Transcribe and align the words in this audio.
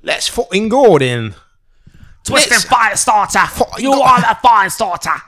Let's 0.00 0.28
fucking 0.30 0.70
go 0.70 0.98
then. 0.98 1.34
Twist 2.22 2.52
and 2.52 2.62
Firestarter! 2.66 3.46
Fucking 3.48 3.84
You 3.84 3.94
go. 3.96 4.02
are 4.04 4.20
the 4.20 4.48
Firestarter! 4.48 5.22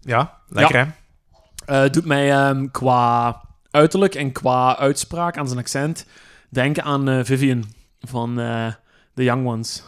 Ja, 0.00 0.38
lekker 0.48 0.76
Ja. 0.78 0.84
hè? 0.84 1.82
Eh 1.84 1.90
doet 1.90 2.04
mij 2.04 2.32
ehm, 2.32 2.66
qua 2.70 3.40
uiterlijk 3.70 4.14
en 4.14 4.32
qua 4.32 4.76
uitspraak 4.78 5.38
aan 5.38 5.46
zijn 5.46 5.58
accent 5.58 6.06
denken 6.50 6.82
aan 6.84 7.08
eh, 7.08 7.24
Vivian 7.24 7.64
van 8.00 8.40
eh 8.40 8.66
The 9.14 9.22
Young 9.24 9.46
Ones. 9.46 9.82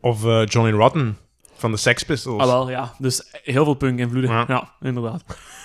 Of 0.00 0.24
eh, 0.24 0.46
Johnny 0.46 0.72
Rotten 0.72 1.18
van 1.56 1.70
de 1.70 1.76
Sex 1.76 2.02
Pistols. 2.02 2.42
Ah, 2.42 2.46
wel, 2.48 2.70
ja. 2.70 2.92
Dus 2.98 3.28
heel 3.32 3.64
veel 3.64 3.74
punk-invloeden. 3.74 4.30
Ja. 4.30 4.44
Ja. 4.48 4.68
inderdaad. 4.80 5.22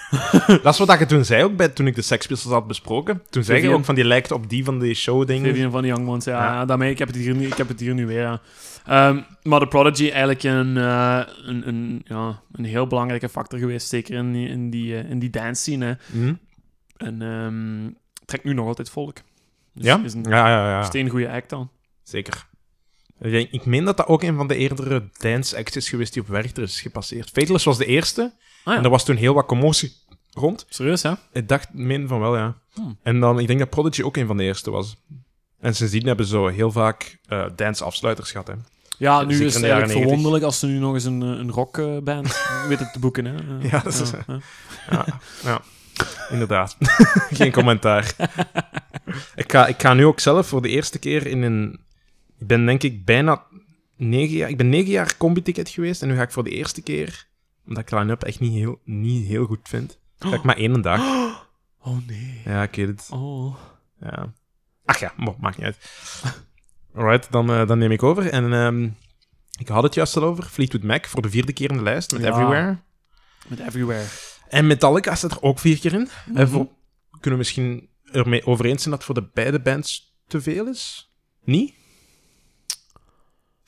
Dat 0.64 0.74
is 0.74 0.78
wat 0.80 1.02
ik 1.02 1.08
toen 1.08 1.26
zei 1.26 1.44
ook 1.44 1.55
bij, 1.55 1.70
toen 1.70 1.88
ik 1.88 1.96
de 1.96 2.02
Sex 2.02 2.28
Pistols 2.28 2.54
had 2.54 2.68
besproken. 2.68 3.21
Toen 3.30 3.44
zei 3.44 3.62
je 3.62 3.70
ook 3.70 3.86
van 3.86 3.96
die 3.96 4.04
lijkt 4.04 4.32
op 4.32 4.50
die 4.50 4.64
van 4.64 4.80
die 4.80 4.94
show-dingen. 4.94 5.50
Vivian 5.54 5.71
van 5.71 5.82
The 5.82 5.88
Young 5.88 6.07
Ones, 6.07 6.26
ja. 6.26 6.66
Daarmee, 6.66 6.92
ik 6.92 7.00
heb, 7.00 7.07
het 7.07 7.18
hier 7.18 7.36
nu, 7.36 7.48
ik 7.48 7.57
heb 7.57 7.68
het 7.68 7.80
hier 7.80 7.94
nu 7.94 8.06
weer, 8.06 8.21
ja. 8.21 8.42
Ehm, 8.86 9.20
maar 9.43 9.60
de 9.60 9.68
Prodigy 9.68 10.10
eigenlijk 10.10 10.43
een, 10.43 10.78
eh, 10.78 11.21
een, 11.46 11.68
een, 11.68 12.02
ja, 12.06 12.42
een 12.52 12.66
heel 12.66 12.88
belangrijke 12.88 13.30
factor 13.30 13.60
geweest, 13.60 13.88
zeker 13.88 14.16
in 14.16 14.32
die, 14.33 14.47
in 14.47 14.70
die, 14.70 14.97
eh, 14.97 15.10
in 15.10 15.20
die 15.20 15.30
dance 15.30 15.61
scene. 15.61 15.86
hè. 15.86 15.93
Hm? 16.19 16.33
En 16.97 17.21
ehm, 17.21 17.92
trekt 18.25 18.44
nu 18.44 18.54
nog 18.54 18.68
altijd 18.68 18.89
volk. 18.89 19.16
Dus 19.74 19.86
Ja? 19.86 20.02
is 20.04 20.14
een 20.14 20.24
Ja, 20.30 20.50
ja, 20.50 20.69
ja. 20.69 20.83
steengoede 20.83 21.30
act 21.30 21.50
dan. 21.50 21.69
Zeker. 22.04 22.47
Ik 23.21 23.66
meen 23.66 23.84
dat 23.86 23.98
dat 23.98 24.07
ook 24.07 24.24
een 24.24 24.36
van 24.36 24.48
de 24.48 24.56
eerdere 24.56 25.04
dance 25.18 25.58
acts 25.58 25.75
is 25.75 25.89
geweest 25.89 26.14
die 26.14 26.21
op 26.21 26.28
Werchter 26.28 26.64
is 26.64 26.82
gepasseerd. 26.82 27.30
Fateless 27.34 27.66
was 27.66 27.78
de 27.78 27.86
eerste. 27.86 28.21
Ah, 28.64 28.74
ja. 28.74 28.80
En 28.80 28.84
er 28.84 28.89
was 28.89 29.06
toen 29.06 29.16
heel 29.16 29.34
wat 29.34 29.46
commotie 29.46 29.96
rond. 30.34 30.66
Serieus, 30.70 31.02
hè? 31.04 31.12
Ik 31.32 31.48
dacht, 31.48 31.74
meen 31.74 32.08
van 32.08 32.20
wel, 32.20 32.38
ja. 32.38 32.56
Hmm. 32.73 32.98
En 33.03 33.20
dan, 33.20 33.39
ik 33.39 33.48
denk 33.48 33.59
dat 33.59 33.70
Prodigy 33.70 34.02
ook 34.02 34.17
een 34.17 34.28
van 34.28 34.38
de 34.38 34.44
eerste 34.44 34.72
was. 34.72 34.95
En 35.59 35.75
sindsdien 35.75 36.08
hebben 36.08 36.25
ze 36.25 36.31
zo 36.31 36.48
heel 36.48 36.72
vaak 36.72 37.17
eh 37.28 37.45
dance-afsluiters 37.56 38.31
gehad, 38.31 38.48
hè. 38.48 38.53
Ja, 38.98 39.23
nu 39.23 39.34
is 39.45 39.53
het 39.53 39.64
eigenlijk 39.64 39.86
90. 39.86 40.02
verwonderlijk 40.02 40.44
als 40.44 40.59
ze 40.59 40.66
nu 40.66 40.80
nog 40.80 40.94
eens 40.94 41.03
een, 41.03 41.22
eh, 41.22 41.28
een 41.28 41.52
rockband 41.52 42.39
weten 42.69 42.89
te 42.94 43.00
boeken, 43.00 43.25
hè? 43.25 43.36
Eh, 43.36 43.72
Ja, 43.72 43.80
dat 43.80 43.94
is- 43.94 44.09
ja. 44.28 44.39
Ja, 44.89 45.06
ja. 45.44 45.61
inderdaad. 46.30 46.78
Geen 47.39 47.52
commentaar. 47.52 48.13
ik, 49.36 49.52
ga, 49.52 49.67
ik 49.67 49.81
ga 49.81 49.94
nu 49.94 50.06
ook 50.06 50.19
zelf 50.19 50.47
voor 50.47 50.61
de 50.61 50.69
eerste 50.69 51.00
keer 51.00 51.28
in 51.28 51.41
een... 51.41 51.80
Ik 52.39 52.47
ben 52.47 52.66
denk 52.66 52.83
ik 52.83 53.05
bijna 53.05 53.43
negen 53.95 54.35
jaar... 54.35 54.49
Ik 54.49 54.57
ben 54.57 54.69
negen 54.69 54.91
jaar 54.91 55.17
combi-ticket 55.17 55.69
geweest 55.69 56.02
en 56.02 56.07
nu 56.07 56.16
ga 56.16 56.21
ik 56.21 56.31
voor 56.31 56.44
de 56.44 56.49
eerste 56.49 56.81
keer, 56.81 57.27
omdat 57.67 57.83
ik 57.83 57.91
line-up 57.91 58.23
echt 58.23 58.39
niet 58.39 58.53
heel, 58.53 58.79
niet 58.83 59.27
heel 59.27 59.45
goed 59.45 59.67
vind, 59.69 59.99
ga 60.19 60.33
ik 60.33 60.44
maar 60.44 60.57
één 60.57 60.81
dag. 60.81 61.02
Oh 61.81 61.97
nee. 62.07 62.41
Ja, 62.45 62.63
ik 62.63 62.75
weet 62.75 62.88
het. 62.88 63.07
Oh. 63.11 63.55
Ja. 63.99 64.33
Ach 64.85 64.99
ja, 64.99 65.13
maakt 65.17 65.57
niet 65.57 65.66
uit. 65.66 65.77
Alright, 66.95 67.31
dan, 67.31 67.49
eh, 67.52 67.67
dan 67.67 67.77
neem 67.77 67.91
ik 67.91 68.03
over. 68.03 68.29
En 68.29 68.53
ehm, 68.53 68.89
ik 69.59 69.67
had 69.67 69.83
het 69.83 69.94
juist 69.94 70.17
al 70.17 70.23
over. 70.23 70.44
Fleetwood 70.44 70.83
Mac 70.83 71.05
voor 71.05 71.22
de 71.22 71.29
vierde 71.29 71.53
keer 71.53 71.69
in 71.72 71.77
de 71.77 71.83
lijst 71.83 72.11
met 72.11 72.22
Ja. 72.22 72.27
Everywhere. 72.29 72.77
Met 73.47 73.59
Everywhere. 73.59 74.05
En 74.49 74.67
Metallica 74.67 75.16
staat 75.16 75.31
er 75.31 75.41
ook 75.41 75.59
vier 75.59 75.79
keer 75.79 75.94
in. 75.94 76.07
Voor- 76.47 76.67
kunnen 77.11 77.31
we 77.31 77.35
misschien 77.38 77.89
ermee 78.11 78.45
over 78.45 78.66
eens 78.66 78.81
zijn 78.81 78.95
dat 78.95 79.03
voor 79.03 79.16
de 79.16 79.29
beide 79.33 79.59
bands 79.59 80.17
te 80.27 80.41
veel 80.41 80.67
is? 80.67 81.11
Niet? 81.44 81.73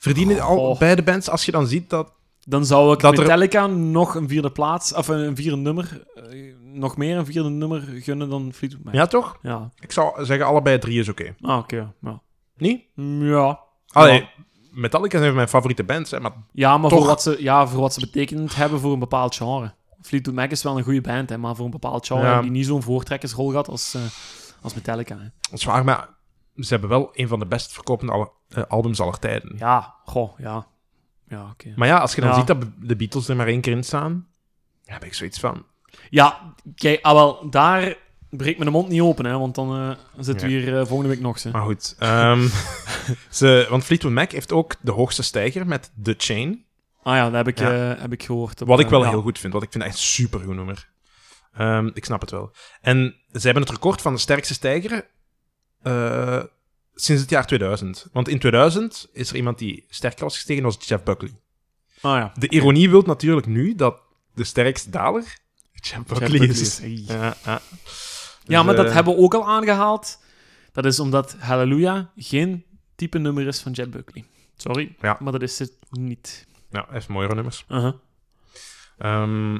Verdienen 0.00 0.40
al 0.40 0.56
Goh. 0.56 0.78
beide 0.78 1.02
bands, 1.02 1.28
als 1.30 1.44
je 1.44 1.52
dan 1.52 1.66
ziet 1.66 1.90
dat... 1.90 2.12
Dan 2.44 2.64
zou 2.66 2.92
ik 2.92 3.00
Dat 3.00 3.12
er- 3.16 3.20
Metallica 3.22 3.66
nog 3.66 4.14
een 4.14 4.28
vierde 4.28 4.50
plaats, 4.50 4.94
of 4.94 5.08
een 5.08 5.36
vierde 5.36 5.56
nummer, 5.56 6.04
eh, 6.14 6.54
nog 6.62 6.96
meer 6.96 7.16
een 7.16 7.26
vierde 7.26 7.48
nummer 7.48 7.80
gunnen 7.80 8.28
dan 8.30 8.52
Fleetwood 8.52 8.84
Mac. 8.84 8.94
Ja, 8.94 9.06
toch? 9.06 9.38
Ja. 9.42 9.70
Ik 9.80 9.92
zou 9.92 10.24
zeggen, 10.24 10.46
allebei 10.46 10.78
drie 10.78 11.00
is 11.00 11.08
oké. 11.08 11.34
Ah, 11.40 11.58
oké. 11.58 11.92
Ja. 12.00 12.20
Niet? 12.56 12.82
Ja. 13.20 13.60
Allee, 13.88 14.20
Ja. 14.20 14.28
Metallica 14.70 15.18
zijn 15.18 15.34
mijn 15.34 15.48
favoriete 15.48 15.84
bands, 15.84 16.10
hè, 16.10 16.20
maar 16.20 16.32
Ja, 16.52 16.78
maar 16.78 16.90
Toch. 16.90 16.98
voor 16.98 17.08
wat, 17.08 17.22
ze, 17.22 17.36
ja, 17.38 17.66
voor 17.66 17.80
wat 17.80 17.92
ze 17.94 18.00
betekend 18.00 18.54
hebben 18.56 18.80
voor 18.80 18.92
een 18.92 18.98
bepaald 18.98 19.34
genre. 19.34 19.74
Fleetwood 20.02 20.34
Mac 20.36 20.50
is 20.50 20.62
wel 20.62 20.76
een 20.78 20.84
goede 20.84 21.00
band, 21.00 21.28
hè, 21.30 21.38
maar 21.38 21.56
voor 21.56 21.64
een 21.64 21.70
bepaald 21.70 22.06
genre 22.06 22.26
Ja. 22.26 22.40
die 22.42 22.50
niet 22.50 22.66
zo'n 22.66 22.82
voortrekkersrol 22.82 23.48
gehad 23.50 23.68
als, 23.68 23.94
eh, 23.94 24.00
als 24.62 24.74
Metallica. 24.74 25.14
Hè. 25.16 25.24
dat 25.50 25.58
is 25.58 25.64
waar, 25.64 25.84
maar 25.84 26.08
ze 26.56 26.68
hebben 26.68 26.88
wel 26.90 27.08
een 27.12 27.28
van 27.28 27.38
de 27.38 27.46
best 27.46 27.72
verkopende 27.72 28.12
albums 28.68 29.00
aller 29.00 29.18
tijden. 29.18 29.54
Ja, 29.58 29.94
goh, 30.04 30.38
ja. 30.38 30.66
Ja, 31.28 31.48
oké. 31.50 31.72
Maar 31.76 31.88
ja, 31.88 31.98
als 31.98 32.14
je 32.14 32.20
dan 32.20 32.30
Ja. 32.30 32.36
ziet 32.36 32.46
dat 32.46 32.64
de 32.80 32.96
Beatles 32.96 33.28
er 33.28 33.36
maar 33.36 33.46
één 33.46 33.60
keer 33.60 33.72
in 33.76 33.84
staan, 33.84 34.12
dan 34.84 34.94
heb 34.94 35.04
ik 35.04 35.14
zoiets 35.14 35.38
van... 35.40 35.64
Ja, 36.10 36.54
kijk, 36.74 37.02
ah, 37.04 37.12
wel, 37.12 37.50
daar 37.50 37.96
breekt 38.30 38.58
mijn 38.58 38.70
mond 38.70 38.88
niet 38.88 39.00
open, 39.00 39.24
hè, 39.24 39.38
want 39.38 39.54
dan 39.54 39.76
eh, 39.76 39.96
zitten 40.18 40.46
we 40.48 40.52
hier 40.52 40.78
eh, 40.80 40.86
volgende 40.86 41.08
week 41.14 41.20
nog. 41.20 41.44
Maar 41.44 41.62
goed. 41.62 41.96
ehm, 41.98 42.46
ze, 43.30 43.66
want 43.70 43.84
Fleetwood 43.84 44.12
Mac 44.12 44.30
heeft 44.30 44.52
ook 44.52 44.74
de 44.80 44.90
hoogste 44.92 45.22
stijger 45.22 45.66
met 45.66 45.92
The 46.02 46.14
Chain. 46.18 46.64
Ah 47.02 47.14
ja, 47.14 47.24
dat 47.24 47.32
heb 47.32 47.48
ik, 47.48 47.58
Ja. 47.58 47.92
eh, 47.94 48.00
heb 48.00 48.12
ik 48.12 48.22
gehoord. 48.22 48.60
op, 48.62 48.68
Wat 48.68 48.78
ik 48.78 48.84
eh, 48.84 48.90
wel 48.90 49.04
heel 49.08 49.22
goed 49.22 49.38
vind, 49.38 49.52
want 49.52 49.64
ik 49.64 49.70
vind 49.72 49.84
het 49.84 49.92
echt 49.92 50.02
een 50.02 50.08
supergoed 50.08 50.54
nummer. 50.56 50.88
Ehm, 51.52 51.90
ik 51.94 52.04
snap 52.04 52.20
het 52.20 52.30
wel. 52.30 52.52
En 52.80 53.16
ze 53.32 53.40
hebben 53.40 53.62
het 53.62 53.72
record 53.72 54.00
van 54.02 54.12
de 54.14 54.20
sterkste 54.20 54.54
stijger 54.54 55.06
eh, 55.82 56.42
sinds 57.04 57.20
het 57.20 57.30
jaar 57.30 57.46
2000. 57.46 58.06
Want 58.12 58.28
in 58.28 58.38
2000 58.38 59.08
is 59.12 59.30
er 59.30 59.36
iemand 59.36 59.58
die 59.58 59.84
sterker 59.88 60.24
was 60.24 60.34
gestegen, 60.34 60.62
was 60.62 60.76
Jeff 60.80 61.02
Buckley. 61.02 61.32
Ah 62.00 62.16
ja. 62.18 62.32
De 62.38 62.48
ironie 62.48 62.90
wil 62.90 63.02
natuurlijk 63.02 63.46
nu 63.46 63.74
dat 63.74 64.00
de 64.34 64.44
sterkste 64.44 64.90
daler 64.90 65.38
Jeff 65.72 66.04
Buckley, 66.06 66.48
is. 66.48 66.60
is, 66.60 66.78
hey. 66.78 67.02
Ja, 67.06 67.36
ja. 67.44 67.60
Ja, 68.44 68.56
Dus, 68.56 68.64
maar 68.66 68.76
dat 68.76 68.86
eh, 68.86 68.92
hebben 68.92 69.14
we 69.14 69.20
ook 69.20 69.34
al 69.34 69.48
aangehaald. 69.48 70.18
Dat 70.72 70.84
is 70.84 71.00
omdat 71.00 71.36
Hallelujah 71.38 72.04
geen 72.16 72.64
type 72.96 73.18
nummer 73.18 73.46
is 73.46 73.60
van 73.60 73.72
Jet 73.72 73.90
Buckley. 73.90 74.24
Sorry, 74.56 74.94
Ja. 75.00 75.16
maar 75.20 75.32
dat 75.32 75.42
is 75.42 75.58
het 75.58 75.72
niet. 75.90 76.46
Ja, 76.70 76.84
hij 76.84 76.94
heeft 76.94 77.08
mooiere 77.08 77.34
nummers. 77.34 77.64
Ehm, 78.98 79.58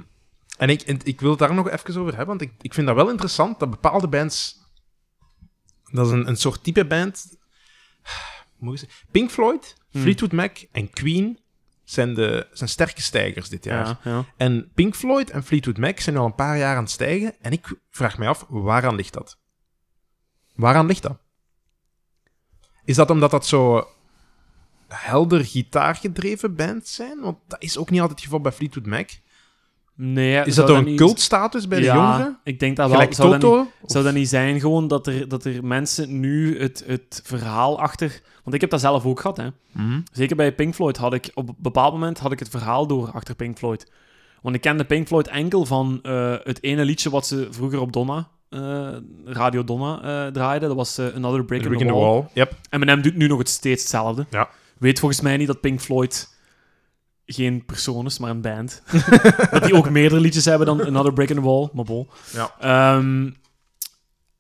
en 0.59 0.69
ik, 0.69 0.83
ik 0.83 1.21
wil 1.21 1.31
het 1.31 1.39
daar 1.39 1.55
nog 1.55 1.71
even 1.71 2.01
over 2.01 2.17
hebben, 2.17 2.27
want 2.27 2.41
ik, 2.41 2.53
ik 2.61 2.75
vind 2.75 2.87
dat 2.87 2.97
wel 2.97 3.11
interessant 3.11 3.59
dat 3.59 3.71
bepaalde 3.71 4.09
bands. 4.09 4.59
Dat 5.93 6.07
is 6.07 6.13
een, 6.13 6.29
een 6.29 6.37
soort 6.37 6.65
type 6.65 6.87
band. 6.87 7.39
Pink 9.11 9.31
Floyd, 9.31 9.79
Hmm. 9.91 10.03
Fleetwood 10.03 10.33
Mac 10.33 10.59
en 10.73 10.91
Queen 10.91 11.39
zijn, 11.85 12.15
de, 12.15 12.49
zijn 12.53 12.69
sterke 12.69 13.03
stijgers 13.03 13.49
dit 13.49 13.65
jaar. 13.65 13.87
Ja, 13.87 13.99
ja. 14.05 14.25
En 14.37 14.71
Pink 14.75 14.95
Floyd 14.95 15.31
en 15.31 15.45
Fleetwood 15.45 15.79
Mac 15.79 16.01
zijn 16.01 16.17
al 16.17 16.27
een 16.27 16.35
paar 16.35 16.59
jaar 16.59 16.77
aan 16.77 16.83
het 16.83 16.93
stijgen. 16.93 17.35
En 17.41 17.53
ik 17.53 17.75
vraag 17.91 18.19
mij 18.19 18.29
af, 18.29 18.47
waaraan 18.49 18.95
ligt 18.95 19.13
dat? 19.13 19.39
Waaraan 20.55 20.87
ligt 20.87 21.03
dat? 21.03 21.19
Is 22.85 22.97
dat 22.97 23.11
omdat 23.11 23.31
dat 23.31 23.47
zo 23.47 23.89
helder 24.89 25.45
gitaargedreven 25.45 26.55
bands 26.55 26.95
zijn? 26.95 27.21
Want 27.21 27.39
dat 27.47 27.63
is 27.63 27.79
ook 27.79 27.91
niet 27.91 28.01
altijd 28.01 28.19
het 28.19 28.29
geval 28.29 28.43
bij 28.43 28.53
Fleetwood 28.53 28.87
Mac. 28.87 29.11
Nee, 30.03 30.45
Is 30.45 30.55
dat 30.55 30.69
een 30.69 30.85
niet- 30.85 30.97
cultstatus 30.97 31.69
bij 31.69 31.79
de 31.79 31.85
ja, 31.85 31.95
jongeren? 31.95 32.39
Ik 32.45 32.61
denk 32.61 32.77
dat 32.77 32.87
wel. 32.89 32.95
Gelijk 32.97 33.15
Zou 33.15 33.31
dat, 33.31 33.43
niet, 33.43 33.51
Toto? 33.51 33.71
zou 33.85 34.05
dat 34.05 34.15
niet 34.15 34.29
zijn 34.29 34.61
gewoon 34.61 34.89
dat 34.89 35.07
er, 35.07 35.29
dat 35.29 35.45
er 35.45 35.65
mensen 35.65 36.21
nu 36.21 36.61
het, 36.61 36.85
het 36.87 37.21
verhaal 37.25 37.81
achter... 37.81 38.21
Want 38.43 38.55
ik 38.55 38.61
heb 38.61 38.71
dat 38.71 38.81
zelf 38.81 39.05
ook 39.07 39.21
gehad, 39.21 39.37
hè. 39.37 39.47
Mhm. 39.73 40.01
Zeker 40.13 40.37
bij 40.37 40.55
Pink 40.55 40.75
Floyd 40.75 40.97
had 40.97 41.15
ik 41.15 41.31
op 41.35 41.49
een 41.49 41.55
bepaald 41.59 41.93
moment 41.93 42.19
had 42.19 42.33
ik 42.33 42.39
het 42.39 42.49
verhaal 42.49 42.87
door 42.87 43.11
achter 43.13 43.35
Pink 43.35 43.59
Floyd. 43.59 43.91
Want 44.43 44.55
ik 44.55 44.61
kende 44.61 44.85
Pink 44.85 45.07
Floyd 45.07 45.29
enkel 45.29 45.67
van 45.67 45.99
eh, 46.03 46.35
het 46.43 46.63
ene 46.63 46.85
liedje 46.85 47.11
wat 47.11 47.27
ze 47.27 47.49
vroeger 47.51 47.81
op 47.81 47.93
Donna, 47.93 48.29
eh, 48.49 48.89
Radio 49.25 49.65
Donna, 49.65 50.01
eh 50.03 50.33
draaiden. 50.33 50.69
Dat 50.69 50.77
was 50.77 50.99
Another 50.99 51.45
Brick, 51.45 51.65
in 51.65 51.79
the 51.79 51.85
Wall. 51.85 52.01
Wall. 52.01 52.25
Yep. 52.35 52.53
Eminem 52.71 53.03
doet 53.03 53.17
nu 53.17 53.27
nog 53.27 53.39
het 53.39 53.49
steeds 53.49 53.81
hetzelfde. 53.83 54.27
Ja. 54.31 54.49
Weet 54.79 54.99
volgens 54.99 55.21
mij 55.21 55.37
niet 55.37 55.47
dat 55.47 55.61
Pink 55.61 55.81
Floyd 55.81 56.39
geen 57.33 57.65
persoon 57.65 58.07
is, 58.07 58.19
maar 58.19 58.31
een 58.31 58.41
band. 58.41 58.83
dat 59.51 59.63
die 59.65 59.75
ook 59.75 59.91
meerdere 59.91 60.21
liedjes 60.21 60.45
hebben 60.45 60.67
dan 60.67 60.87
Another 60.87 61.13
Brick 61.13 61.31
in 61.31 61.37
the 61.37 61.43
Wall, 61.43 61.69
maar 61.73 61.85
bol. 61.85 62.09
Ja. 62.33 62.55
Ehm, 62.61 63.31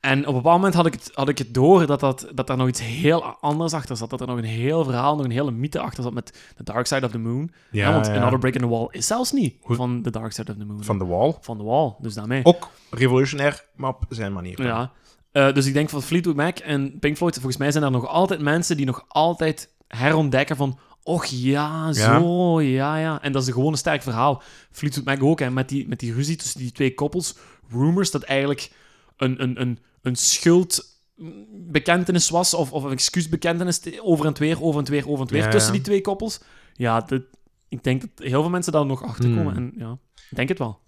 en 0.01 0.21
op 0.21 0.27
een 0.27 0.35
bepaald 0.35 0.57
moment 0.57 0.75
had 0.75 0.87
ik 0.87 0.93
het, 0.93 1.11
had 1.15 1.29
ik 1.29 1.39
het 1.39 1.55
door 1.55 1.87
dat, 1.87 2.01
dat, 2.01 2.27
dat 2.35 2.47
daar 2.47 2.57
nog 2.57 2.69
iets 2.69 2.83
heel 2.83 3.23
anders 3.25 3.73
achter 3.73 3.97
zat. 3.97 4.11
Dat 4.11 4.21
er 4.21 4.27
nog 4.27 4.39
een 4.39 4.45
heel 4.45 4.85
verhaal, 4.85 5.17
nog 5.17 5.25
een 5.25 5.31
hele 5.31 5.51
mythe 5.51 5.81
achter 5.81 6.03
zat 6.03 6.13
met 6.13 6.53
The 6.57 6.63
Dark 6.63 6.87
Side 6.87 7.07
of 7.07 7.11
the 7.11 7.19
Moon. 7.19 7.51
Ja, 7.71 7.93
want 7.93 8.09
Another 8.09 8.39
Break 8.39 8.55
in 8.55 8.61
the 8.61 8.69
Wall 8.69 8.89
is 8.91 9.07
zelfs 9.07 9.33
niet 9.33 9.55
Goed. 9.61 9.77
van 9.77 10.03
The 10.03 10.11
Dark 10.11 10.33
Side 10.33 10.53
of 10.53 10.59
the 10.59 10.65
Moon. 10.65 10.85
Van 10.85 10.99
The 10.99 11.07
Wall. 11.07 11.35
Van 11.41 11.57
The 11.57 11.65
Wall, 11.65 11.95
dus 11.99 12.15
daarmee. 12.15 12.45
Ook 12.45 12.69
revolutionair, 12.91 13.65
maar 13.75 13.91
op 13.91 14.05
zijn 14.09 14.33
manier. 14.33 14.63
Ja. 14.63 14.93
Eh, 15.33 15.53
dus 15.53 15.67
ik 15.67 15.73
denk 15.73 15.89
van 15.89 16.03
Fleetwood 16.03 16.37
Mac 16.37 16.59
en 16.59 16.99
Pink 16.99 17.17
Floyd, 17.17 17.35
volgens 17.35 17.57
mij 17.57 17.71
zijn 17.71 17.85
er 17.85 17.91
nog 17.91 18.07
altijd 18.07 18.41
mensen 18.41 18.77
die 18.77 18.87
nog 18.87 19.05
altijd 19.09 19.75
herontdekken 19.89 20.57
van 20.57 20.79
och 21.03 21.27
ja, 21.27 21.93
zo, 21.93 22.61
ja, 22.61 22.99
ja. 22.99 23.23
En 23.23 23.33
dat 23.33 23.43
is 23.43 23.49
een 23.49 23.55
gewoon 23.55 23.73
een 23.73 23.79
sterk 23.79 24.03
verhaal. 24.03 24.43
Fleetwood 24.71 25.05
Mac 25.05 25.23
ook, 25.23 25.39
hè, 25.41 25.51
met 25.51 25.69
die, 25.69 25.89
met 25.89 26.01
die 26.01 26.13
ruzie 26.15 26.37
tussen 26.37 26.61
die 26.61 26.73
twee 26.73 26.95
koppels. 26.95 27.35
Rumors 27.71 28.11
dat 28.11 28.23
eigenlijk 28.23 28.73
een, 29.17 29.43
een, 29.43 29.61
een, 29.61 29.79
een 30.03 30.17
schuldbekentenis 30.17 32.31
was, 32.31 32.55
of, 32.55 32.73
of 32.73 32.83
een 32.85 32.91
excuusbekentenis 32.91 33.79
te- 33.79 34.03
over 34.03 34.27
en 34.27 34.35
weer, 34.39 34.63
over 34.63 34.81
en 34.85 34.91
weer, 34.91 35.09
over 35.09 35.27
en 35.27 35.33
weer, 35.33 35.43
Ja, 35.45 35.51
tussen 35.51 35.71
ja. 35.73 35.77
die 35.77 35.85
twee 35.87 36.01
koppels. 36.01 36.41
Ja, 36.75 37.01
dat, 37.01 37.23
ik 37.69 37.85
denk 37.85 38.01
dat 38.01 38.11
heel 38.29 38.41
veel 38.41 38.51
mensen 38.51 38.73
daar 38.73 38.87
nog 38.87 39.03
achter 39.03 39.25
komen. 39.35 39.55
Hmm. 39.55 39.57
En 39.57 39.73
ja, 39.77 39.99
ik 40.31 40.37
denk 40.37 40.49
het 40.49 40.59
wel. 40.59 40.81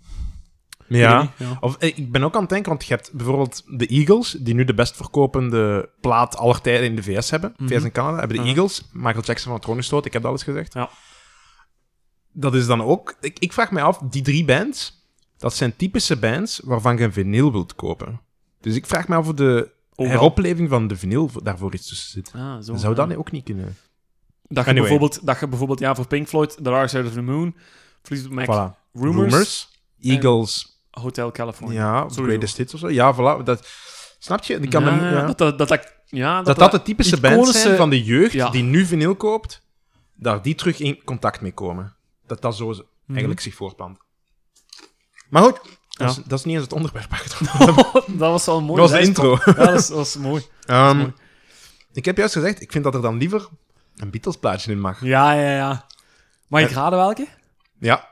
Ja. 0.98 1.32
Of 1.60 1.76
eh, 1.76 1.88
ik 1.96 2.12
ben 2.12 2.22
ook 2.22 2.34
aan 2.34 2.40
het 2.40 2.50
denken, 2.50 2.68
want 2.70 2.84
je 2.84 2.94
hebt 2.94 3.12
bijvoorbeeld 3.12 3.62
de 3.66 3.86
Eagles, 3.86 4.30
die 4.40 4.54
nu 4.54 4.64
de 4.64 4.74
best 4.74 4.96
verkopende 4.96 5.90
plaat 6.00 6.36
aller 6.36 6.60
tijden 6.60 6.86
in 6.86 6.96
de 6.96 7.02
VS 7.02 7.30
hebben. 7.30 7.54
Mhm. 7.56 7.68
VS 7.68 7.84
en 7.84 7.92
Canada 7.92 8.18
hebben 8.18 8.36
de. 8.36 8.42
Eagles. 8.42 8.82
Michael 8.92 9.24
Jackson 9.24 9.44
van 9.44 9.52
het 9.54 9.62
troon 9.62 9.76
gestoten, 9.76 10.06
ik 10.06 10.12
heb 10.12 10.22
dat 10.22 10.30
al 10.30 10.36
eens 10.36 10.46
gezegd. 10.46 10.74
Ja. 10.74 10.90
Dat 12.32 12.54
is 12.54 12.66
dan 12.66 12.82
ook... 12.82 13.16
Ik, 13.20 13.38
ik 13.38 13.52
vraag 13.52 13.70
me 13.70 13.80
af, 13.82 13.98
die 13.98 14.22
drie 14.22 14.44
bands, 14.44 15.06
dat 15.38 15.54
zijn 15.54 15.76
typische 15.76 16.16
bands 16.18 16.60
waarvan 16.64 16.96
je 16.96 17.04
een 17.04 17.12
vinyl 17.12 17.52
wilt 17.52 17.74
kopen. 17.74 18.20
Dus 18.60 18.74
ik 18.76 18.86
vraag 18.86 19.08
me 19.08 19.16
af 19.16 19.26
of 19.28 19.34
de 19.34 19.70
al. 19.94 20.06
heropleving 20.06 20.68
van 20.68 20.86
de 20.86 20.96
vinyl 20.96 21.28
vo- 21.28 21.40
daarvoor 21.42 21.74
iets 21.74 21.88
tussen 21.88 22.10
zit. 22.10 22.32
Ah, 22.36 22.54
zo, 22.62 22.76
Zou 22.76 22.94
ja. 22.96 23.06
dat 23.06 23.16
ook 23.16 23.30
niet 23.30 23.44
kunnen? 23.44 23.76
Dat 24.48 24.64
je, 24.64 24.70
Anyway. 24.70 24.74
bijvoorbeeld, 24.88 25.26
dat 25.26 25.40
je 25.40 25.48
bijvoorbeeld, 25.48 25.78
ja, 25.78 25.94
voor 25.94 26.06
Pink 26.06 26.28
Floyd, 26.28 26.56
The 26.56 26.62
Dark 26.62 26.88
Side 26.88 27.06
of 27.06 27.12
the 27.12 27.20
Moon, 27.22 27.54
Fleetwood 28.02 28.32
Mac, 28.32 28.46
Voilà. 28.46 28.80
Rumors, 28.92 29.68
Eagles, 30.00 30.71
Hotel 31.00 31.32
California. 31.32 31.80
ja, 31.80 31.98
Sowieso. 32.00 32.22
Greatest 32.22 32.56
Hits 32.56 32.74
of 32.74 32.80
zo. 32.80 32.90
Ja, 32.90 33.14
voilà. 33.14 33.42
Dat, 33.44 33.68
snap 34.18 34.44
je? 34.44 34.68
Kan 34.68 34.84
ja, 34.84 34.90
hem- 34.98 35.14
ja. 35.14 35.32
Dat, 35.32 35.58
dat, 35.58 35.92
ja, 36.06 36.42
dat 36.42 36.58
dat 36.58 36.70
de 36.70 36.82
typische 36.82 37.20
bands 37.20 37.60
zijn 37.62 37.76
van 37.76 37.90
de 37.90 38.02
jeugd 38.04 38.32
Ja. 38.32 38.50
die 38.50 38.62
nu 38.62 38.84
vinyl 38.86 39.14
koopt, 39.16 39.62
daar 40.14 40.42
die 40.42 40.54
terug 40.54 40.78
in 40.78 41.04
contact 41.04 41.40
mee 41.40 41.52
komen. 41.52 41.94
Dat 42.26 42.42
dat 42.42 42.56
zo 42.56 42.72
z- 42.72 42.80
eigenlijk 43.08 43.40
zich 43.40 43.54
voortplant. 43.54 43.98
Maar 45.28 45.42
goed, 45.42 45.60
dat, 45.88 46.10
is, 46.10 46.16
dat 46.24 46.38
is 46.38 46.44
niet 46.44 46.54
eens 46.54 46.64
het 46.64 46.72
onderwerp. 46.72 47.10
dat 48.06 48.30
was 48.30 48.44
wel 48.46 48.60
mooi. 48.62 48.80
Dat 48.80 48.90
was 48.90 49.00
de 49.00 49.06
intro. 49.06 49.38
Ja, 49.44 49.52
dat 49.94 50.16
mooi. 50.20 50.42
Ehm, 50.66 50.96
mooi. 50.96 51.12
ik 51.92 52.04
heb 52.04 52.16
juist 52.16 52.32
gezegd, 52.34 52.60
ik 52.60 52.72
vind 52.72 52.84
dat 52.84 52.94
er 52.94 53.02
dan 53.02 53.16
liever 53.16 53.48
een 53.96 54.10
Beatles-plaatje 54.10 54.70
in 54.72 54.80
mag. 54.80 55.04
Ja, 55.04 55.32
ja, 55.32 55.56
ja. 55.56 55.86
Mag 56.48 56.60
ik 56.62 56.70
raden 56.70 56.98
welke? 56.98 57.28
Ja, 57.78 58.08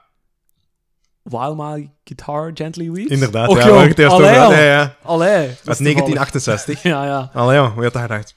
While 1.31 1.55
My 1.55 1.91
Guitar 2.05 2.51
Gently 2.55 2.91
Weeps? 2.91 3.11
inderdaad. 3.11 3.49
Och, 3.49 3.59
ja, 3.59 3.67
joh. 3.67 3.75
waar 3.75 3.83
ik 3.83 3.89
het 3.89 3.99
eerst 3.99 4.13
Allee, 4.13 4.31
over 4.31 4.41
had. 4.41 4.51
joh. 4.51 4.59
Ja, 4.65 4.65
ja. 4.65 4.97
Allee. 5.03 5.47
Dat 5.47 5.49
is 5.49 5.57
toevallig. 5.57 5.77
1968. 5.77 6.83
Ja, 6.83 7.05
ja. 7.05 7.31
Allee, 7.33 7.57
joh, 7.57 7.73
hoe 7.75 7.83
had 7.83 7.93
dat 7.93 8.03
gedacht? 8.03 8.37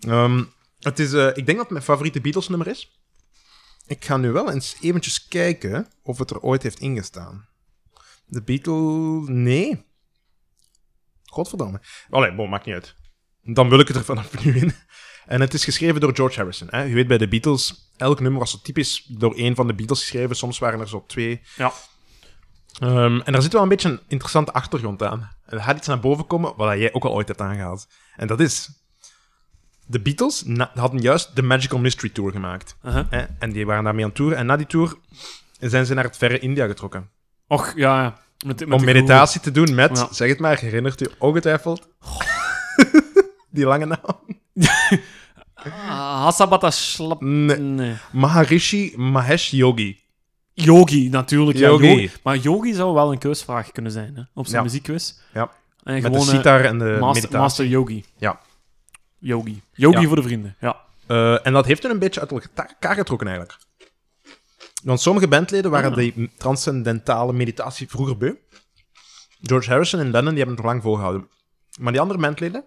Ehm, 0.00 0.42
het 0.80 0.98
is, 0.98 1.12
eh, 1.12 1.26
ik 1.26 1.34
denk 1.34 1.46
dat 1.46 1.58
het 1.58 1.70
mijn 1.70 1.82
favoriete 1.84 2.20
Beatles-nummer 2.20 2.66
is. 2.68 3.00
Ik 3.86 4.04
ga 4.04 4.16
nu 4.16 4.30
wel 4.32 4.52
eens 4.52 4.76
eventjes 4.80 5.28
kijken 5.28 5.88
of 6.02 6.18
het 6.18 6.30
er 6.30 6.40
ooit 6.40 6.62
heeft 6.62 6.80
ingestaan. 6.80 7.48
De 8.26 8.42
Beatles... 8.42 9.28
Nee. 9.28 9.84
Godverdamme. 11.24 11.80
Allee, 12.10 12.34
bon, 12.34 12.48
maakt 12.48 12.66
niet 12.66 12.74
uit. 12.74 12.94
Dan 13.42 13.68
wil 13.68 13.78
ik 13.80 13.88
het 13.88 13.96
er 13.96 14.04
vanaf 14.04 14.44
nu 14.44 14.56
in. 14.56 14.72
En 15.26 15.40
het 15.40 15.54
is 15.54 15.64
geschreven 15.64 16.00
door 16.00 16.14
George 16.14 16.36
Harrison. 16.36 16.68
Hè? 16.70 16.82
Je 16.82 16.94
weet, 16.94 17.06
bij 17.06 17.18
de 17.18 17.28
Beatles, 17.28 17.92
elk 17.96 18.20
nummer 18.20 18.40
was 18.40 18.50
zo 18.50 18.58
typisch 18.62 19.04
door 19.08 19.34
één 19.34 19.54
van 19.54 19.66
de 19.66 19.74
Beatles 19.74 20.00
geschreven. 20.00 20.36
Soms 20.36 20.58
waren 20.58 20.80
er 20.80 20.88
zo 20.88 21.04
twee. 21.06 21.40
Ja. 21.56 21.72
Ehm, 22.78 23.20
en 23.24 23.32
daar 23.32 23.42
zit 23.42 23.52
wel 23.52 23.62
een 23.62 23.68
beetje 23.68 23.88
een 23.88 24.00
interessante 24.08 24.52
achtergrond 24.52 25.02
aan. 25.02 25.30
Er 25.46 25.60
gaat 25.62 25.76
iets 25.76 25.86
naar 25.86 26.00
boven 26.00 26.26
komen 26.26 26.52
wat 26.56 26.78
jij 26.78 26.92
ook 26.92 27.04
al 27.04 27.12
ooit 27.12 27.28
hebt 27.28 27.40
aangehaald. 27.40 27.86
En 28.16 28.26
dat 28.26 28.40
is... 28.40 28.70
De 29.88 30.00
Beatles 30.00 30.44
hadden 30.74 31.00
juist 31.00 31.36
de 31.36 31.42
Magical 31.42 31.78
Mystery 31.78 32.08
Tour 32.12 32.32
gemaakt. 32.32 32.76
Uh-huh. 32.84 33.04
Hè? 33.10 33.24
En 33.38 33.52
die 33.52 33.66
waren 33.66 33.84
daarmee 33.84 34.02
aan 34.02 34.08
het 34.08 34.18
toeren. 34.18 34.38
En 34.38 34.46
na 34.46 34.56
die 34.56 34.66
tour 34.66 34.94
zijn 35.60 35.86
ze 35.86 35.94
naar 35.94 36.04
het 36.04 36.16
verre 36.16 36.38
India 36.38 36.66
getrokken. 36.66 37.10
Och, 37.46 37.72
ja, 37.76 38.02
ja. 38.02 38.18
Met, 38.46 38.66
met 38.66 38.78
om 38.78 38.84
meditatie 38.84 39.40
te 39.40 39.50
doen 39.50 39.74
met, 39.74 39.98
Ja. 39.98 40.08
zeg 40.10 40.28
het 40.28 40.38
maar, 40.38 40.58
herinnert 40.58 41.00
u 41.00 41.06
ongetwijfeld? 41.18 41.88
die 43.50 43.64
lange 43.66 43.86
naam? 43.86 44.20
Ah, 45.54 46.22
Hasabata 46.22 46.70
Slap... 46.70 47.20
Nee. 47.20 47.58
Nee. 47.58 47.94
Maharishi 48.12 48.92
Mahesh 48.96 49.50
Yogi. 49.50 50.00
Yogi, 50.64 51.08
natuurlijk. 51.08 51.58
Ja, 51.58 51.68
Yogi. 51.68 52.10
Maar 52.22 52.36
Yogi 52.36 52.74
zou 52.74 52.94
wel 52.94 53.12
een 53.12 53.18
keusvraag 53.18 53.72
kunnen 53.72 53.92
zijn, 53.92 54.16
hè? 54.16 54.22
Op 54.34 54.44
zijn 54.46 54.56
Ja. 54.56 54.62
muziekquiz. 54.62 55.14
Ja. 55.34 55.50
En 55.82 55.92
Met 55.94 56.04
gewoon 56.04 56.18
de 56.18 56.24
sitar 56.24 56.60
en 56.64 56.78
de 56.78 56.84
master, 56.84 57.06
meditatie. 57.08 57.38
master 57.38 57.66
Yogi. 57.66 58.04
Ja. 58.16 58.40
Yogi. 59.18 59.62
Yogi 59.72 60.00
Ja. 60.00 60.06
voor 60.06 60.16
de 60.16 60.22
vrienden, 60.22 60.56
ja. 60.60 60.80
Eh, 61.06 61.46
en 61.46 61.52
dat 61.52 61.66
heeft 61.66 61.84
er 61.84 61.90
een 61.90 61.98
beetje 61.98 62.20
uit 62.20 62.30
elkaar 62.30 62.94
getrokken 62.94 63.26
eigenlijk. 63.28 63.58
Want 64.84 65.00
sommige 65.00 65.28
bandleden 65.28 65.70
waren 65.70 65.90
Ah. 65.90 65.96
die 65.96 66.30
transcendentale 66.36 67.32
meditatie 67.32 67.88
vroeger 67.88 68.16
beu. 68.16 68.34
George 69.42 69.70
Harrison 69.70 70.00
en 70.00 70.10
Lennon 70.10 70.34
die 70.34 70.38
hebben 70.38 70.54
het 70.54 70.64
nog 70.64 70.72
lang 70.72 70.82
volgehouden. 70.82 71.28
Maar 71.80 71.92
die 71.92 72.00
andere 72.00 72.20
bandleden, 72.20 72.64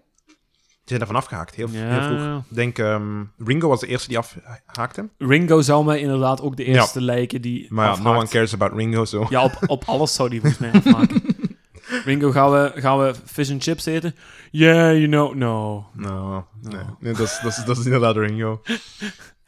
zijn 0.90 1.00
ervan 1.00 1.16
afgehaakt, 1.16 1.54
heel, 1.54 1.68
Ja. 1.70 1.78
heel 1.78 2.02
vroeg. 2.02 2.38
Ik 2.50 2.56
denk, 2.56 2.78
ehm, 2.78 3.24
Ringo 3.38 3.68
was 3.68 3.80
de 3.80 3.86
eerste 3.86 4.08
die 4.08 4.18
afhaakte. 4.18 5.08
Ringo 5.18 5.60
zou 5.60 5.84
mij 5.84 6.00
inderdaad 6.00 6.40
ook 6.40 6.56
de 6.56 6.64
eerste 6.64 7.00
lijken 7.00 7.42
die 7.42 7.66
Maar 7.68 7.96
ja, 7.96 8.02
no 8.02 8.14
one 8.14 8.28
cares 8.28 8.54
about 8.54 8.72
Ringo, 8.72 9.04
zo. 9.04 9.26
Ja, 9.28 9.44
op, 9.44 9.58
op 9.66 9.84
alles 9.94 10.14
zou 10.14 10.28
die 10.28 10.40
volgens 10.40 10.60
mij 10.60 10.72
afmaken. 10.72 11.22
Ringo, 12.04 12.30
gaan 12.30 12.50
we, 12.50 12.72
gaan 12.74 12.98
we 12.98 13.14
fish 13.24 13.50
and 13.50 13.62
chips 13.62 13.86
eten? 13.86 14.14
Yeah, 14.50 14.92
you 14.92 15.06
know, 15.06 15.34
no. 15.34 15.86
No, 15.94 16.46
nee. 16.62 16.80
nee 17.00 17.12
dat, 17.12 17.26
is, 17.26 17.38
dat, 17.42 17.52
is, 17.58 17.64
dat 17.64 17.78
is 17.78 17.84
inderdaad 17.84 18.16
Ringo. 18.16 18.62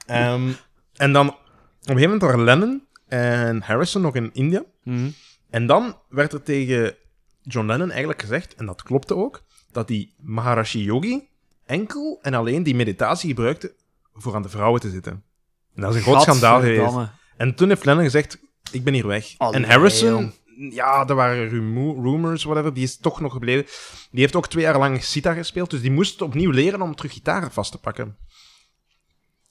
Ehm, 0.06 0.48
en 0.96 1.12
dan, 1.12 1.28
op 1.28 1.34
een 1.34 1.96
gegeven 1.96 2.02
moment 2.02 2.22
waren 2.22 2.44
Lennon 2.44 2.86
en 3.08 3.62
Harrison 3.62 4.02
nog 4.02 4.14
in 4.14 4.30
India. 4.32 4.62
Hm. 4.82 5.10
En 5.50 5.66
dan 5.66 5.96
werd 6.08 6.32
er 6.32 6.42
tegen 6.42 6.94
John 7.42 7.66
Lennon 7.66 7.90
eigenlijk 7.90 8.20
gezegd, 8.20 8.54
en 8.54 8.66
dat 8.66 8.82
klopte 8.82 9.16
ook, 9.16 9.42
dat 9.70 9.88
die 9.88 10.14
Maharishi 10.20 10.82
Yogi 10.82 11.28
enkel 11.72 12.18
en 12.22 12.34
alleen 12.34 12.62
die 12.62 12.74
meditatie 12.74 13.28
gebruikte 13.28 13.74
voor 14.14 14.34
aan 14.34 14.42
de 14.42 14.48
vrouwen 14.48 14.80
te 14.80 14.90
zitten. 14.90 15.12
En 15.74 15.82
dat 15.82 15.90
is 15.90 15.96
een 15.96 16.02
groot 16.02 16.22
schandaal 16.22 16.60
geweest. 16.60 16.94
En 17.36 17.54
toen 17.54 17.68
heeft 17.68 17.84
Lennon 17.84 18.04
gezegd, 18.04 18.38
ik 18.70 18.84
ben 18.84 18.94
hier 18.94 19.06
weg. 19.06 19.34
Allee, 19.36 19.54
en 19.62 19.70
Harrison, 19.70 20.32
ja, 20.70 21.06
er 21.08 21.14
waren 21.14 21.48
rumo- 21.48 22.00
rumors, 22.02 22.44
whatever, 22.44 22.74
die 22.74 22.82
is 22.84 22.96
toch 22.98 23.20
nog 23.20 23.32
gebleven. 23.32 23.64
Die 24.10 24.20
heeft 24.20 24.36
ook 24.36 24.48
twee 24.48 24.64
jaar 24.64 24.78
lang 24.78 25.02
sitar 25.04 25.34
gespeeld, 25.34 25.70
dus 25.70 25.80
die 25.80 25.90
moest 25.90 26.22
opnieuw 26.22 26.50
leren 26.50 26.82
om 26.82 26.94
terug 26.94 27.12
gitaar 27.12 27.52
vast 27.52 27.72
te 27.72 27.78
pakken. 27.78 28.16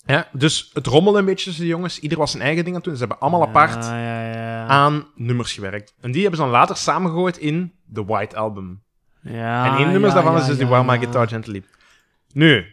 Ja, 0.06 0.30
dus 0.34 0.70
het 0.74 0.88
rommelde 0.88 1.20
een 1.20 1.26
beetje 1.26 1.46
tussen 1.46 1.64
de 1.64 1.70
jongens. 1.70 2.00
Ieder 2.00 2.18
was 2.18 2.32
zijn 2.32 2.44
eigen 2.44 2.64
ding 2.64 2.76
aan 2.76 2.82
het 2.82 2.90
doen. 2.90 2.94
Ze 3.00 3.06
hebben 3.06 3.20
allemaal 3.20 3.48
apart 3.48 3.84
Ja, 3.86 3.98
ja, 4.00 4.32
ja. 4.34 4.66
aan 4.68 5.08
nummers 5.16 5.54
gewerkt. 5.54 5.94
En 6.02 6.12
die 6.12 6.22
hebben 6.22 6.40
ze 6.40 6.46
dan 6.46 6.54
later 6.54 6.76
samengegooid 6.78 7.38
in 7.38 7.74
The 7.94 8.06
White 8.06 8.36
Album. 8.36 8.84
ja 9.22 9.66
en 9.72 9.78
één 9.78 9.92
nummers 9.92 10.14
daarvan 10.14 10.38
is 10.38 10.46
dus 10.46 10.58
die 10.58 10.68
While 10.68 10.84
My. 10.84 10.98
Guitar 10.98 11.28
Gently. 11.28 11.64
Nu, 12.34 12.66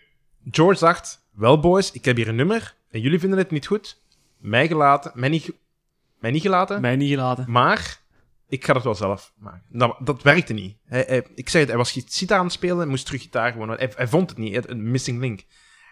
George 0.50 0.81
dacht, 0.84 1.20
wel 1.32 1.60
boys, 1.60 1.93
ik 1.93 2.05
heb 2.05 2.16
hier 2.16 2.28
een 2.28 2.37
nummer 2.37 2.75
en 2.90 3.00
jullie 3.00 3.19
vinden 3.19 3.38
het 3.38 3.50
niet 3.50 3.66
goed. 3.66 4.00
Mij 4.38 4.66
gelaten, 4.66 5.12
mij 5.14 5.28
niet, 5.28 5.52
mij 6.20 6.31
niet 6.31 6.43
gelaten, 6.43 6.81
Mij 6.81 6.96
niet 6.96 7.10
gelaten. 7.10 7.44
maar 7.50 7.99
ik 8.49 8.64
ga 8.64 8.75
het 8.75 8.84
wel 8.84 8.94
zelf 8.94 9.32
maken. 9.38 9.62
Nou, 9.69 9.94
dat 10.05 10.22
werkte 10.22 10.52
niet. 10.52 10.76
Hij, 10.87 11.05
hij- 11.08 11.26
ik 11.34 11.49
zei 11.49 11.62
het, 11.62 11.69
hij 11.72 11.78
was 11.82 11.93
gitaar 11.93 12.38
aan 12.38 12.44
het 12.44 12.52
spelen 12.52 12.81
en 12.82 12.88
moest 12.88 13.06
terug 13.06 13.22
gitaar 13.22 13.52
gewoon. 13.52 13.69
Hij, 13.69 13.93
hij 13.96 14.08
vond 14.08 14.28
het 14.31 14.38
niet, 14.38 14.69
een 14.69 14.90
missing 14.90 15.20
link. 15.20 15.44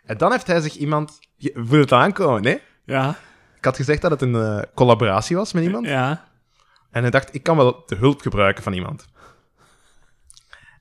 En 0.04 0.19
dan 0.19 0.30
heeft 0.32 0.46
hij 0.46 0.60
zich 0.60 0.74
iemand... 0.76 1.19
Je 1.36 1.50
voelt 1.54 1.70
het 1.80 1.92
aankomen, 1.92 2.44
hè? 2.44 2.56
Ja, 2.84 3.19
Ik 3.56 3.64
had 3.64 3.76
gezegd 3.76 4.02
dat 4.02 4.10
het 4.10 4.20
een 4.22 4.34
eh, 4.34 4.62
collaboratie 4.74 5.36
was 5.36 5.52
met 5.52 5.64
iemand. 5.64 5.86
ja. 5.86 6.29
En 6.91 7.02
hij 7.02 7.10
dacht, 7.10 7.34
ik 7.34 7.43
kan 7.43 7.56
wel 7.56 7.82
de 7.86 7.96
hulp 7.96 8.20
gebruiken 8.20 8.62
van 8.62 8.72
iemand. 8.72 9.06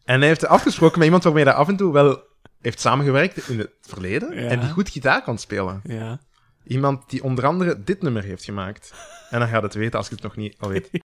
En 0.04 0.20
hij 0.20 0.28
heeft 0.28 0.46
afgesproken 0.46 0.98
met 0.98 1.06
iemand 1.06 1.24
waarmee 1.24 1.44
hij 1.44 1.54
af 1.54 1.68
en 1.68 1.76
toe 1.76 1.94
wel 1.94 2.24
heeft 2.66 2.80
samengewerkt 2.80 3.50
in 3.50 3.60
het 3.60 3.72
verleden. 3.82 4.42
Ja. 4.42 4.50
En 4.50 4.60
die 4.60 4.70
goed 4.70 4.90
gitaar 4.90 5.24
kan 5.24 5.38
spelen. 5.38 5.82
Ja. 5.84 6.20
Iemand 6.64 7.10
die 7.10 7.24
onder 7.24 7.46
andere 7.46 7.84
dit 7.84 8.02
nummer 8.02 8.24
heeft 8.24 8.44
gemaakt. 8.44 8.94
En 9.30 9.40
dan 9.40 9.48
gaat 9.48 9.64
het 9.64 9.74
weten 9.74 9.98
als 9.98 10.06
ik 10.06 10.12
het 10.12 10.22
nog 10.22 10.36
niet 10.36 10.56
al 10.60 10.70
weet. 10.70 10.90